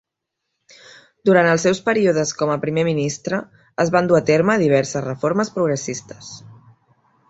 Durant 1.29 1.49
els 1.49 1.65
seus 1.67 1.81
períodes 1.91 2.33
com 2.41 2.55
a 2.55 2.57
primer 2.65 2.87
ministre, 2.89 3.43
es 3.87 3.95
van 3.99 4.11
dur 4.13 4.21
a 4.23 4.25
terme 4.35 4.59
diverses 4.67 5.09
reformes 5.11 5.57
progressistes. 5.61 6.37